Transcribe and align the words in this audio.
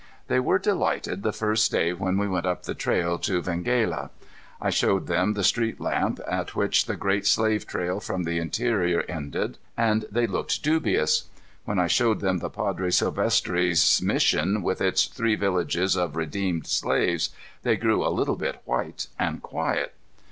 They 0.29 0.39
were 0.39 0.57
delighted 0.57 1.21
the 1.21 1.31
first 1.31 1.71
day 1.71 1.93
when 1.93 2.17
we 2.17 2.27
went 2.27 2.47
up 2.47 2.63
the 2.63 2.73
trail 2.73 3.19
to 3.19 3.39
Venghela. 3.39 4.09
I 4.59 4.71
showed 4.71 5.05
them 5.05 5.33
the 5.35 5.43
street 5.43 5.79
lamp 5.79 6.19
at 6.27 6.55
which 6.55 6.87
the 6.87 6.95
great 6.95 7.27
slave 7.27 7.67
trail 7.67 7.99
from 7.99 8.23
the 8.23 8.39
interior 8.39 9.01
ended, 9.07 9.59
and 9.77 10.05
they 10.11 10.25
looked 10.25 10.63
dubious. 10.63 11.25
When 11.65 11.77
I 11.77 11.85
showed 11.85 12.19
them 12.19 12.39
the 12.39 12.49
Padre 12.49 12.89
Silvestre's 12.89 14.01
mission, 14.01 14.63
with 14.63 14.81
its 14.81 15.05
three 15.05 15.35
villages 15.35 15.95
of 15.95 16.15
redeemed 16.15 16.65
slaves, 16.65 17.29
they 17.61 17.77
grew 17.77 18.03
a 18.03 18.09
little 18.09 18.37
bit 18.37 18.59
white 18.65 19.05
and 19.19 19.43
quiet. 19.43 19.93